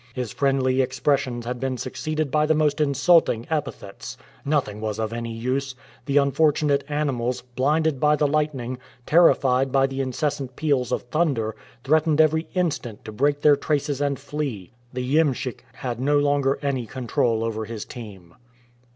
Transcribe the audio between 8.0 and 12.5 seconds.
the lightning, terrified by the incessant peals of thunder, threatened every